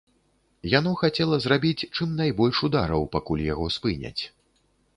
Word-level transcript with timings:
Яно 0.77 0.93
хацела 1.01 1.37
зрабіць 1.43 1.87
чым 1.95 2.17
найбольш 2.23 2.63
удараў, 2.71 3.07
пакуль 3.17 3.45
яго 3.53 3.65
спыняць. 3.77 4.23